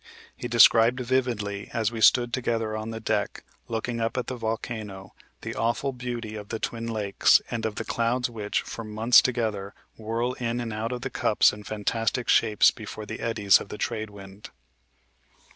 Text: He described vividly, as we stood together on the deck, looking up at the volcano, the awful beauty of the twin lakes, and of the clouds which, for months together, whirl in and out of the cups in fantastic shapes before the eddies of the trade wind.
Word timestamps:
He 0.35 0.47
described 0.47 0.99
vividly, 0.99 1.69
as 1.75 1.91
we 1.91 2.01
stood 2.01 2.33
together 2.33 2.75
on 2.75 2.89
the 2.89 2.99
deck, 2.99 3.43
looking 3.67 4.01
up 4.01 4.17
at 4.17 4.25
the 4.25 4.35
volcano, 4.35 5.13
the 5.41 5.53
awful 5.53 5.91
beauty 5.93 6.33
of 6.33 6.49
the 6.49 6.57
twin 6.57 6.87
lakes, 6.87 7.39
and 7.51 7.67
of 7.67 7.75
the 7.75 7.85
clouds 7.85 8.27
which, 8.27 8.61
for 8.63 8.83
months 8.83 9.21
together, 9.21 9.75
whirl 9.97 10.33
in 10.33 10.59
and 10.59 10.73
out 10.73 10.91
of 10.91 11.01
the 11.01 11.11
cups 11.11 11.53
in 11.53 11.63
fantastic 11.65 12.29
shapes 12.29 12.71
before 12.71 13.05
the 13.05 13.19
eddies 13.19 13.61
of 13.61 13.69
the 13.69 13.77
trade 13.77 14.09
wind. 14.09 14.49